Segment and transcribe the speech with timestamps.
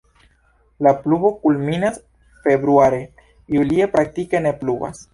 [0.87, 2.01] La pluvo kulminas
[2.49, 3.05] februare,
[3.59, 5.09] julie praktike ne pluvas.